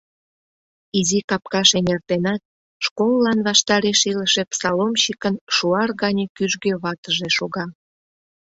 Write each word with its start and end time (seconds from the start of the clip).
Изи 0.99 1.19
капкаш 1.29 1.69
эҥертенат, 1.79 2.41
школлан 2.85 3.39
ваштареш 3.47 3.99
илыше 4.11 4.43
псаломщикын 4.51 5.35
шуар 5.55 5.89
гане 6.01 6.25
кӱжгӧ 6.35 6.73
ватыже 6.83 7.29
шога. 7.37 7.65